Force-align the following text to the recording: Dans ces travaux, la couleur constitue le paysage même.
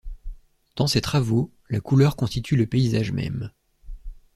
Dans 0.77 0.87
ces 0.87 0.99
travaux, 0.99 1.51
la 1.69 1.79
couleur 1.79 2.15
constitue 2.15 2.55
le 2.55 2.65
paysage 2.65 3.11
même. 3.11 3.51